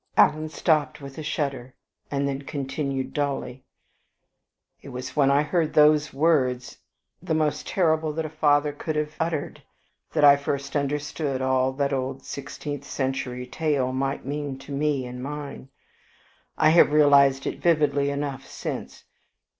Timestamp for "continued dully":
2.41-3.63